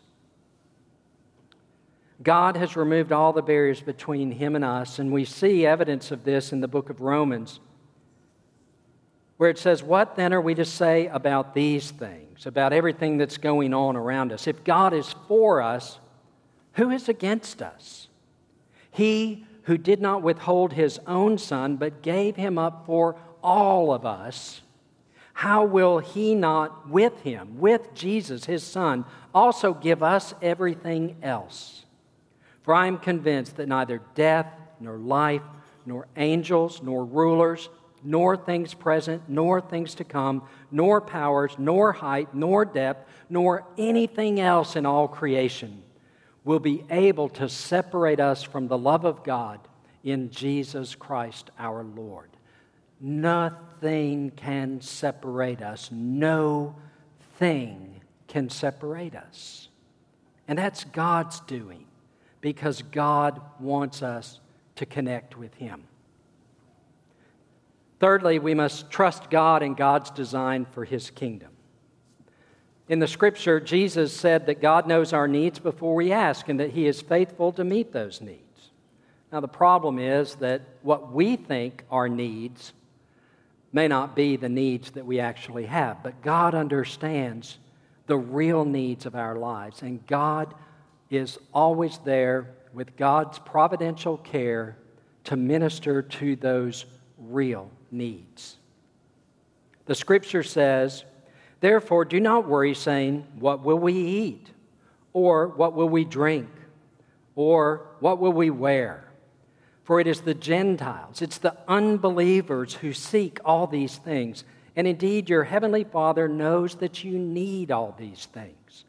God 2.21 2.55
has 2.55 2.77
removed 2.77 3.11
all 3.11 3.33
the 3.33 3.41
barriers 3.41 3.81
between 3.81 4.31
Him 4.31 4.55
and 4.55 4.63
us, 4.63 4.99
and 4.99 5.11
we 5.11 5.25
see 5.25 5.65
evidence 5.65 6.11
of 6.11 6.23
this 6.23 6.53
in 6.53 6.61
the 6.61 6.67
book 6.67 6.89
of 6.89 7.01
Romans, 7.01 7.59
where 9.37 9.49
it 9.49 9.57
says, 9.57 9.83
What 9.83 10.15
then 10.15 10.33
are 10.33 10.39
we 10.39 10.55
to 10.55 10.63
say 10.63 11.07
about 11.07 11.53
these 11.53 11.91
things, 11.91 12.45
about 12.45 12.71
everything 12.71 13.17
that's 13.17 13.37
going 13.37 13.73
on 13.73 13.97
around 13.97 14.31
us? 14.31 14.47
If 14.47 14.63
God 14.63 14.93
is 14.93 15.13
for 15.27 15.61
us, 15.61 15.99
who 16.73 16.89
is 16.91 17.09
against 17.09 17.61
us? 17.61 18.07
He 18.91 19.45
who 19.63 19.77
did 19.77 20.01
not 20.01 20.21
withhold 20.21 20.73
his 20.73 20.99
own 21.07 21.37
son, 21.37 21.77
but 21.77 22.01
gave 22.01 22.35
him 22.35 22.57
up 22.57 22.85
for 22.85 23.15
all 23.41 23.93
of 23.93 24.05
us, 24.05 24.61
how 25.33 25.65
will 25.65 25.99
he 25.99 26.35
not 26.35 26.89
with 26.89 27.21
him, 27.21 27.59
with 27.59 27.93
Jesus, 27.93 28.45
his 28.45 28.63
son, 28.63 29.03
also 29.33 29.73
give 29.73 30.03
us 30.03 30.33
everything 30.41 31.17
else? 31.23 31.85
For 32.61 32.73
I 32.73 32.87
am 32.87 32.97
convinced 32.97 33.57
that 33.57 33.67
neither 33.67 34.01
death, 34.15 34.47
nor 34.79 34.97
life, 34.97 35.41
nor 35.85 36.07
angels, 36.15 36.81
nor 36.83 37.03
rulers, 37.03 37.69
nor 38.03 38.37
things 38.37 38.73
present, 38.73 39.23
nor 39.27 39.59
things 39.59 39.95
to 39.95 40.03
come, 40.03 40.43
nor 40.71 41.01
powers, 41.01 41.55
nor 41.57 41.93
height, 41.93 42.33
nor 42.33 42.63
depth, 42.63 43.09
nor 43.29 43.65
anything 43.77 44.39
else 44.39 44.75
in 44.75 44.85
all 44.85 45.07
creation 45.07 45.83
will 46.43 46.59
be 46.59 46.83
able 46.89 47.29
to 47.29 47.47
separate 47.47 48.19
us 48.19 48.43
from 48.43 48.67
the 48.67 48.77
love 48.77 49.05
of 49.05 49.23
God 49.23 49.59
in 50.03 50.29
Jesus 50.29 50.95
Christ 50.95 51.49
our 51.57 51.83
Lord. 51.83 52.29
Nothing 52.99 54.31
can 54.35 54.81
separate 54.81 55.61
us. 55.61 55.89
No 55.91 56.75
thing 57.37 58.01
can 58.27 58.49
separate 58.49 59.15
us. 59.15 59.69
And 60.47 60.59
that's 60.59 60.83
God's 60.83 61.39
doing 61.41 61.85
because 62.41 62.81
God 62.81 63.41
wants 63.59 64.01
us 64.01 64.39
to 64.75 64.85
connect 64.85 65.37
with 65.37 65.53
Him. 65.55 65.85
Thirdly, 67.99 68.39
we 68.39 68.53
must 68.53 68.91
trust 68.91 69.29
God 69.29 69.63
and 69.63 69.77
God's 69.77 70.11
design 70.11 70.65
for 70.65 70.83
His 70.83 71.09
kingdom. 71.09 71.52
In 72.89 72.99
the 72.99 73.07
scripture, 73.07 73.59
Jesus 73.59 74.11
said 74.11 74.45
that 74.45 74.61
God 74.61 74.87
knows 74.87 75.13
our 75.13 75.27
needs 75.27 75.57
before 75.57 75.95
we 75.95 76.11
ask 76.11 76.49
and 76.49 76.59
that 76.59 76.71
He 76.71 76.85
is 76.85 77.01
faithful 77.01 77.51
to 77.53 77.63
meet 77.63 77.93
those 77.93 78.19
needs. 78.19 78.71
Now, 79.31 79.39
the 79.39 79.47
problem 79.47 79.99
is 79.99 80.35
that 80.35 80.61
what 80.81 81.11
we 81.11 81.35
think 81.37 81.85
are 81.89 82.09
needs 82.09 82.73
may 83.71 83.87
not 83.87 84.15
be 84.15 84.35
the 84.35 84.49
needs 84.49 84.91
that 84.91 85.05
we 85.05 85.19
actually 85.19 85.65
have, 85.65 86.03
but 86.03 86.21
God 86.21 86.53
understands 86.53 87.57
the 88.05 88.17
real 88.17 88.65
needs 88.65 89.05
of 89.05 89.15
our 89.15 89.35
lives, 89.35 89.81
and 89.81 90.05
God 90.05 90.53
is 91.09 91.39
always 91.53 91.97
there 91.99 92.51
with 92.73 92.95
God's 92.97 93.39
providential 93.39 94.17
care 94.17 94.77
to 95.23 95.35
minister 95.35 96.01
to 96.01 96.35
those 96.35 96.85
real 97.17 97.71
needs. 97.91 98.57
The 99.85 99.95
scripture 99.95 100.43
says, 100.43 101.05
Therefore, 101.63 102.03
do 102.03 102.19
not 102.19 102.45
worry, 102.45 102.73
saying, 102.73 103.25
What 103.39 103.63
will 103.63 103.79
we 103.79 103.93
eat? 103.93 104.49
Or 105.13 105.47
what 105.47 105.71
will 105.73 105.87
we 105.87 106.03
drink? 106.03 106.49
Or 107.35 107.87
what 108.01 108.19
will 108.19 108.33
we 108.33 108.49
wear? 108.49 109.07
For 109.85 110.01
it 110.01 110.05
is 110.07 110.19
the 110.19 110.33
Gentiles, 110.33 111.21
it's 111.21 111.37
the 111.37 111.55
unbelievers 111.65 112.73
who 112.73 112.91
seek 112.91 113.39
all 113.45 113.65
these 113.65 113.95
things. 113.95 114.43
And 114.75 114.85
indeed, 114.85 115.29
your 115.29 115.45
heavenly 115.45 115.85
Father 115.85 116.27
knows 116.27 116.75
that 116.75 117.05
you 117.05 117.17
need 117.17 117.71
all 117.71 117.95
these 117.97 118.25
things. 118.25 118.83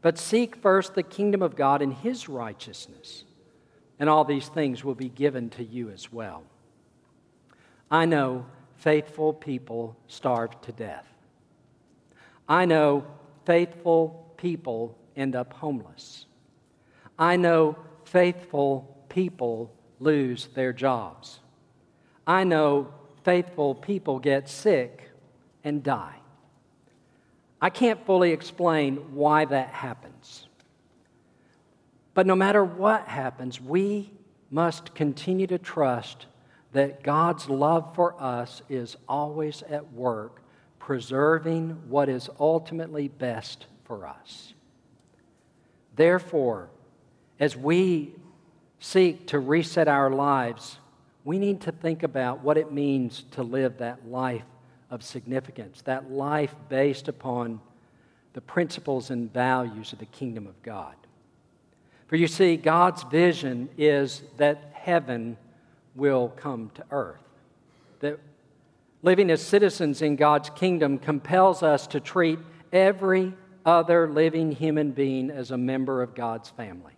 But 0.00 0.16
seek 0.16 0.54
first 0.54 0.94
the 0.94 1.02
kingdom 1.02 1.42
of 1.42 1.56
God 1.56 1.82
and 1.82 1.92
his 1.92 2.28
righteousness, 2.28 3.24
and 3.98 4.08
all 4.08 4.24
these 4.24 4.46
things 4.46 4.84
will 4.84 4.94
be 4.94 5.08
given 5.08 5.50
to 5.50 5.64
you 5.64 5.90
as 5.90 6.12
well. 6.12 6.44
I 7.90 8.06
know 8.06 8.46
faithful 8.76 9.32
people 9.32 9.96
starve 10.06 10.60
to 10.60 10.70
death. 10.70 11.13
I 12.48 12.64
know 12.64 13.06
faithful 13.46 14.34
people 14.36 14.98
end 15.16 15.34
up 15.34 15.52
homeless. 15.52 16.26
I 17.18 17.36
know 17.36 17.76
faithful 18.04 19.04
people 19.08 19.72
lose 20.00 20.48
their 20.54 20.72
jobs. 20.72 21.40
I 22.26 22.44
know 22.44 22.88
faithful 23.22 23.74
people 23.74 24.18
get 24.18 24.48
sick 24.48 25.10
and 25.62 25.82
die. 25.82 26.16
I 27.60 27.70
can't 27.70 28.04
fully 28.04 28.32
explain 28.32 28.96
why 29.14 29.46
that 29.46 29.68
happens. 29.68 30.46
But 32.12 32.26
no 32.26 32.36
matter 32.36 32.62
what 32.64 33.08
happens, 33.08 33.60
we 33.60 34.12
must 34.50 34.94
continue 34.94 35.46
to 35.46 35.58
trust 35.58 36.26
that 36.72 37.02
God's 37.02 37.48
love 37.48 37.94
for 37.94 38.20
us 38.20 38.62
is 38.68 38.96
always 39.08 39.62
at 39.62 39.92
work 39.92 40.43
preserving 40.84 41.70
what 41.88 42.10
is 42.10 42.28
ultimately 42.38 43.08
best 43.08 43.66
for 43.84 44.06
us. 44.06 44.52
Therefore, 45.96 46.68
as 47.40 47.56
we 47.56 48.12
seek 48.80 49.28
to 49.28 49.38
reset 49.38 49.88
our 49.88 50.10
lives, 50.10 50.76
we 51.24 51.38
need 51.38 51.62
to 51.62 51.72
think 51.72 52.02
about 52.02 52.44
what 52.44 52.58
it 52.58 52.70
means 52.70 53.24
to 53.30 53.42
live 53.42 53.78
that 53.78 54.06
life 54.06 54.44
of 54.90 55.02
significance, 55.02 55.80
that 55.82 56.10
life 56.10 56.54
based 56.68 57.08
upon 57.08 57.60
the 58.34 58.42
principles 58.42 59.08
and 59.08 59.32
values 59.32 59.94
of 59.94 60.00
the 60.00 60.04
kingdom 60.04 60.46
of 60.46 60.62
God. 60.62 60.96
For 62.08 62.16
you 62.16 62.26
see, 62.26 62.58
God's 62.58 63.04
vision 63.04 63.70
is 63.78 64.22
that 64.36 64.72
heaven 64.74 65.38
will 65.94 66.28
come 66.36 66.70
to 66.74 66.84
earth, 66.90 67.24
that 68.00 68.18
Living 69.04 69.30
as 69.30 69.42
citizens 69.42 70.00
in 70.00 70.16
God's 70.16 70.48
kingdom 70.48 70.98
compels 70.98 71.62
us 71.62 71.86
to 71.88 72.00
treat 72.00 72.38
every 72.72 73.34
other 73.66 74.08
living 74.08 74.50
human 74.50 74.92
being 74.92 75.30
as 75.30 75.50
a 75.50 75.58
member 75.58 76.00
of 76.00 76.14
God's 76.14 76.48
family, 76.48 76.94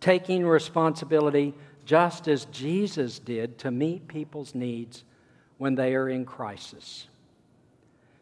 taking 0.00 0.46
responsibility 0.46 1.52
just 1.84 2.26
as 2.26 2.46
Jesus 2.46 3.18
did 3.18 3.58
to 3.58 3.70
meet 3.70 4.08
people's 4.08 4.54
needs 4.54 5.04
when 5.58 5.74
they 5.74 5.94
are 5.94 6.08
in 6.08 6.24
crisis. 6.24 7.06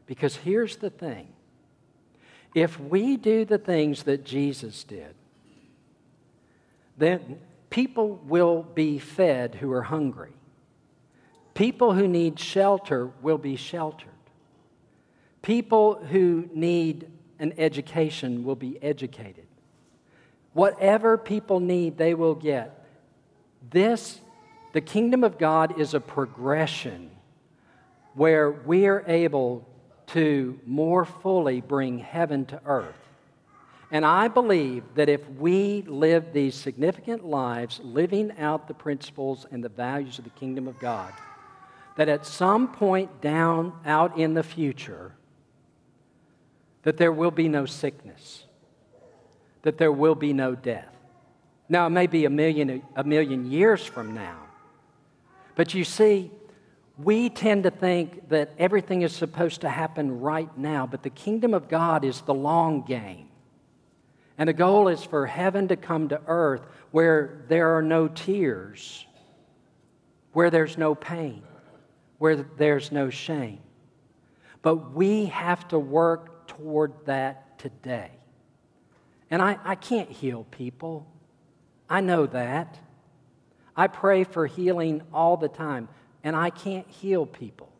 Because 0.07 0.35
here's 0.35 0.75
the 0.75 0.91
thing 0.91 1.29
if 2.53 2.81
we 2.81 3.17
do 3.17 3.45
the 3.45 3.59
things 3.59 4.03
that 4.03 4.25
Jesus 4.25 4.83
did, 4.83 5.15
then 6.99 7.39
people 7.71 8.21
will 8.27 8.65
be 8.65 8.99
fed 8.99 9.55
who 9.55 9.71
are 9.71 9.83
hungry. 9.83 10.33
People 11.55 11.93
who 11.93 12.09
need 12.09 12.39
shelter 12.39 13.11
will 13.21 13.39
be 13.39 13.57
sheltered. 13.57 14.09
People 15.43 15.97
who 15.97 16.49
need 16.55 17.11
an 17.39 17.53
education 17.59 18.45
will 18.45 18.57
be 18.57 18.79
educated. 18.83 19.47
Whatever 20.53 21.19
people 21.19 21.61
need, 21.61 21.99
they 21.99 22.15
will 22.15 22.35
get. 22.35 22.87
This, 23.71 24.21
the 24.73 24.81
kingdom 24.81 25.25
of 25.25 25.39
God, 25.39 25.79
is 25.81 25.95
a 25.95 26.01
progression 26.01 27.11
where 28.15 28.51
we 28.51 28.87
are 28.87 29.05
able 29.07 29.67
to 30.09 30.59
more 30.67 31.05
fully 31.05 31.61
bring 31.61 31.99
heaven 31.99 32.45
to 32.47 32.61
earth. 32.67 32.95
And 33.91 34.07
I 34.07 34.29
believe 34.29 34.85
that 34.95 35.09
if 35.09 35.29
we 35.31 35.83
live 35.83 36.33
these 36.33 36.55
significant 36.55 37.27
lives, 37.27 37.81
living 37.83 38.33
out 38.39 38.69
the 38.69 38.75
principles 38.75 39.47
and 39.51 39.63
the 39.63 39.69
values 39.69 40.19
of 40.19 40.25
the 40.25 40.31
kingdom 40.31 40.67
of 40.67 40.79
God, 40.79 41.13
that 41.97 42.09
at 42.09 42.25
some 42.27 42.73
point 42.73 43.21
down 43.21 43.73
out 43.85 44.19
in 44.19 44.35
the 44.35 44.43
future 44.43 45.13
that 46.83 46.97
there 46.97 47.13
will 47.13 47.31
be 47.31 47.49
no 47.49 47.67
sickness 47.67 48.45
that 49.63 49.79
there 49.79 49.93
will 49.93 50.17
be 50.17 50.33
no 50.33 50.57
death. 50.57 50.89
Now 51.69 51.87
it 51.87 51.91
may 51.91 52.07
be 52.07 52.25
a 52.25 52.31
million 52.31 52.83
a 52.97 53.05
million 53.05 53.51
years 53.51 53.85
from 53.85 54.15
now 54.15 54.39
but 55.55 55.75
you 55.75 55.85
see 55.85 56.31
we 56.99 57.31
tend 57.31 57.65
to 57.65 57.71
think 57.71 58.29
that 58.29 58.51
everything 58.59 59.03
is 59.03 59.15
supposed 59.15 59.63
to 59.63 59.69
happen 59.69 60.21
right 60.21 60.57
now 60.59 60.87
but 60.87 61.03
the 61.03 61.11
kingdom 61.11 61.55
of 61.55 61.69
god 61.69 62.05
is 62.05 62.21
the 62.23 62.35
long 62.35 62.83
game. 62.83 63.29
And 64.39 64.49
the 64.49 64.55
goal 64.55 64.89
is 64.89 65.05
for 65.05 65.27
heaven 65.27 65.69
to 65.69 65.77
come 65.77 66.09
to 66.09 66.21
earth 66.27 66.63
where 66.91 67.45
there 67.49 67.77
are 67.77 67.83
no 67.83 68.09
tears, 68.09 69.07
where 70.33 70.51
there's 70.51 70.77
no 70.77 70.95
pain, 70.95 71.43
where 72.23 72.37
there's 72.37 72.93
no 72.93 73.11
shame. 73.11 73.59
But 74.63 74.95
we 74.95 75.27
have 75.27 75.67
to 75.69 75.79
work 75.81 76.47
toward 76.47 76.93
that 77.07 77.59
today. 77.59 78.13
And 79.29 79.43
I, 79.43 79.59
I 79.65 79.75
can't 79.75 80.09
heal 80.09 80.47
people. 80.53 81.05
I 81.91 82.01
know 82.01 82.27
that. 82.27 82.79
I 83.77 83.89
pray 83.89 84.23
for 84.23 84.47
healing 84.47 85.03
all 85.13 85.37
the 85.37 85.49
time, 85.49 85.89
and 86.23 86.37
I 86.37 86.51
can't 86.51 86.87
heal 86.87 87.27
people. 87.27 87.73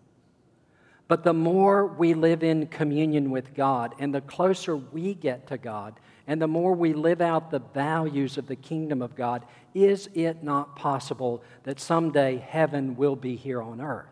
But 1.07 1.23
the 1.23 1.35
more 1.35 1.87
we 1.87 2.13
live 2.13 2.43
in 2.43 2.67
communion 2.67 3.31
with 3.31 3.55
God 3.55 3.95
and 4.01 4.13
the 4.13 4.23
closer 4.23 4.77
we 4.77 5.15
get 5.15 5.47
to 5.47 5.57
God 5.57 6.01
and 6.27 6.43
the 6.43 6.49
more 6.49 6.75
we 6.75 6.95
live 6.95 7.21
out 7.21 7.53
the 7.53 7.61
values 7.61 8.39
of 8.39 8.49
the 8.49 8.57
kingdom 8.57 9.03
of 9.03 9.15
God, 9.15 9.45
is 9.73 10.09
it 10.15 10.43
not 10.43 10.75
possible 10.75 11.45
that 11.63 11.79
someday 11.79 12.39
heaven 12.39 12.97
will 12.97 13.15
be 13.15 13.37
here 13.37 13.63
on 13.63 13.81
earth? 13.81 14.12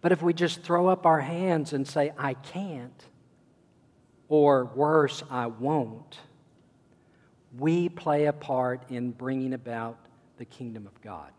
But 0.00 0.12
if 0.12 0.22
we 0.22 0.32
just 0.32 0.62
throw 0.62 0.86
up 0.86 1.06
our 1.06 1.20
hands 1.20 1.72
and 1.72 1.86
say, 1.86 2.12
I 2.16 2.34
can't, 2.34 3.04
or 4.28 4.66
worse, 4.66 5.22
I 5.30 5.46
won't, 5.46 6.18
we 7.58 7.88
play 7.88 8.26
a 8.26 8.32
part 8.32 8.82
in 8.90 9.10
bringing 9.10 9.54
about 9.54 9.98
the 10.36 10.44
kingdom 10.44 10.86
of 10.86 11.00
God. 11.02 11.30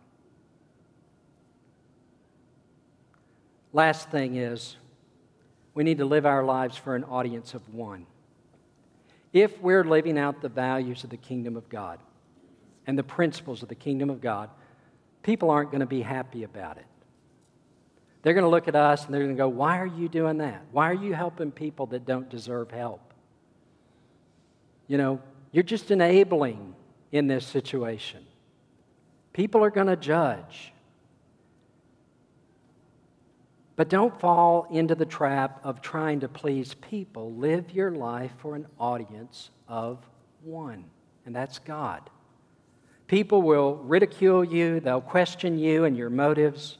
Last 3.72 4.10
thing 4.10 4.36
is, 4.36 4.76
we 5.74 5.84
need 5.84 6.00
to 6.00 6.06
live 6.06 6.26
our 6.26 6.44
lives 6.44 6.76
for 6.76 6.96
an 6.96 7.04
audience 7.04 7.54
of 7.54 7.74
one. 7.74 8.08
If 9.32 9.62
we're 9.62 9.84
living 9.84 10.18
out 10.18 10.42
the 10.42 10.50
values 10.50 11.04
of 11.04 11.12
the 11.12 11.18
kingdom 11.18 11.56
of 11.56 11.70
God 11.70 12.00
and 12.88 12.98
the 12.98 13.04
principles 13.04 13.62
of 13.62 13.70
the 13.70 13.76
kingdom 13.76 14.10
of 14.10 14.20
God, 14.20 14.50
people 15.22 15.52
aren't 15.52 15.70
going 15.70 15.82
to 15.82 15.86
be 15.86 16.02
happy 16.02 16.44
about 16.44 16.78
it. 16.78 16.86
They're 18.22 18.34
going 18.34 18.44
to 18.44 18.50
look 18.50 18.68
at 18.68 18.76
us 18.76 19.06
and 19.06 19.14
they're 19.14 19.24
going 19.24 19.36
to 19.36 19.38
go, 19.38 19.48
Why 19.48 19.80
are 19.80 19.88
you 19.88 20.10
doing 20.10 20.38
that? 20.40 20.64
Why 20.72 20.90
are 20.90 20.94
you 20.94 21.14
helping 21.14 21.52
people 21.52 21.86
that 21.88 22.06
don't 22.06 22.30
deserve 22.30 22.72
help? 22.72 23.14
You 24.88 24.98
know, 24.98 25.22
you're 25.52 25.64
just 25.64 25.92
enabling 25.92 26.76
in 27.12 27.28
this 27.28 27.46
situation. 27.46 28.26
People 29.34 29.64
are 29.64 29.70
going 29.70 29.88
to 29.88 29.96
judge. 29.96 30.74
But 33.76 33.88
don't 33.88 34.20
fall 34.20 34.68
into 34.70 34.94
the 34.94 35.06
trap 35.06 35.62
of 35.64 35.82
trying 35.82 36.20
to 36.20 36.28
please 36.28 36.74
people. 36.74 37.34
Live 37.36 37.72
your 37.72 37.92
life 37.92 38.34
for 38.40 38.56
an 38.56 38.68
audience 38.78 39.52
of 39.70 40.06
one, 40.44 40.84
and 41.26 41.34
that's 41.34 41.60
God. 41.60 42.10
People 43.08 43.42
will 43.42 43.78
ridicule 43.78 44.44
you, 44.44 44.82
they'll 44.82 45.00
question 45.00 45.58
you 45.58 45.86
and 45.86 45.96
your 45.96 46.10
motives. 46.10 46.79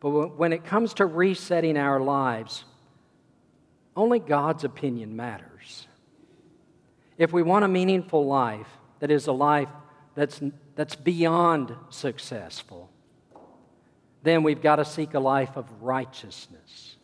But 0.00 0.36
when 0.36 0.52
it 0.52 0.64
comes 0.64 0.94
to 0.94 1.06
resetting 1.06 1.76
our 1.76 2.00
lives, 2.00 2.64
only 3.96 4.18
God's 4.18 4.64
opinion 4.64 5.16
matters. 5.16 5.86
If 7.18 7.32
we 7.32 7.42
want 7.42 7.64
a 7.64 7.68
meaningful 7.68 8.26
life, 8.26 8.68
that 9.00 9.10
is 9.10 9.26
a 9.26 9.32
life 9.32 9.68
that's, 10.14 10.40
that's 10.74 10.94
beyond 10.94 11.74
successful, 11.88 12.90
then 14.22 14.42
we've 14.42 14.60
got 14.60 14.76
to 14.76 14.84
seek 14.84 15.14
a 15.14 15.20
life 15.20 15.56
of 15.56 15.66
righteousness. 15.82 16.96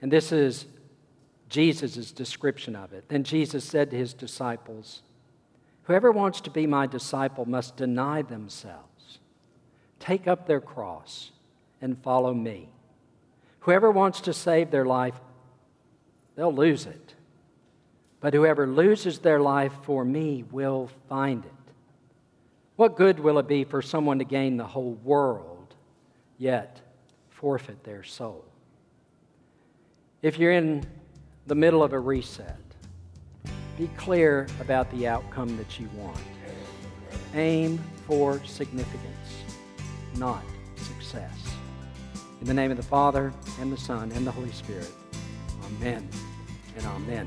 And 0.00 0.12
this 0.12 0.32
is 0.32 0.66
Jesus' 1.48 2.12
description 2.12 2.76
of 2.76 2.92
it. 2.92 3.08
Then 3.08 3.24
Jesus 3.24 3.64
said 3.64 3.90
to 3.90 3.96
his 3.96 4.14
disciples, 4.14 5.02
Whoever 5.84 6.10
wants 6.10 6.40
to 6.42 6.50
be 6.50 6.66
my 6.66 6.86
disciple 6.86 7.46
must 7.46 7.76
deny 7.76 8.22
themselves, 8.22 9.18
take 9.98 10.26
up 10.26 10.46
their 10.46 10.60
cross, 10.60 11.30
and 11.84 12.02
follow 12.02 12.34
me. 12.34 12.68
Whoever 13.60 13.92
wants 13.92 14.22
to 14.22 14.32
save 14.32 14.72
their 14.72 14.84
life, 14.84 15.14
they'll 16.34 16.52
lose 16.52 16.86
it. 16.86 17.14
But 18.18 18.34
whoever 18.34 18.66
loses 18.66 19.20
their 19.20 19.40
life 19.40 19.72
for 19.82 20.04
me 20.04 20.44
will 20.50 20.90
find 21.08 21.44
it. 21.44 21.52
What 22.74 22.96
good 22.96 23.20
will 23.20 23.38
it 23.38 23.46
be 23.46 23.62
for 23.62 23.80
someone 23.80 24.18
to 24.18 24.24
gain 24.24 24.56
the 24.56 24.66
whole 24.66 24.94
world? 25.04 25.54
yet 26.38 26.80
forfeit 27.30 27.82
their 27.84 28.02
soul. 28.02 28.44
If 30.22 30.38
you're 30.38 30.52
in 30.52 30.84
the 31.46 31.54
middle 31.54 31.82
of 31.82 31.92
a 31.92 31.98
reset, 31.98 32.58
be 33.76 33.88
clear 33.96 34.46
about 34.60 34.90
the 34.90 35.06
outcome 35.06 35.56
that 35.56 35.78
you 35.78 35.88
want. 35.96 36.18
Aim 37.34 37.78
for 38.06 38.42
significance, 38.44 39.44
not 40.16 40.44
success. 40.76 41.53
In 42.44 42.48
the 42.48 42.52
name 42.52 42.70
of 42.70 42.76
the 42.76 42.82
Father, 42.82 43.32
and 43.58 43.72
the 43.72 43.76
Son, 43.78 44.12
and 44.12 44.26
the 44.26 44.30
Holy 44.30 44.52
Spirit. 44.52 44.92
Amen 45.64 46.06
and 46.76 46.84
amen. 46.84 47.26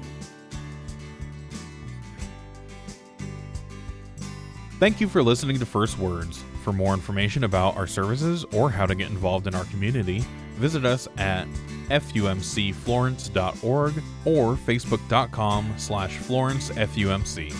Thank 4.80 5.02
you 5.02 5.08
for 5.08 5.24
listening 5.24 5.58
to 5.58 5.66
First 5.66 5.98
Words. 5.98 6.44
For 6.64 6.72
more 6.72 6.94
information 6.94 7.46
about 7.46 7.76
our 7.78 7.88
services 7.88 8.46
or 8.54 8.70
how 8.70 8.86
to 8.86 8.94
get 8.94 9.10
involved 9.10 9.48
in 9.48 9.56
our 9.56 9.66
community, 9.66 10.24
visit 10.58 10.86
us 10.86 11.08
at 11.18 11.48
fumcflorence.org 11.88 13.94
or 14.24 14.54
facebook.com 14.54 15.74
slash 15.78 16.16
florencefumc. 16.20 17.56